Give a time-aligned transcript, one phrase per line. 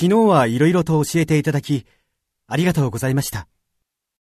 [0.00, 1.84] 昨日はいろいろと教えていただき、
[2.46, 3.48] ありがとうございました。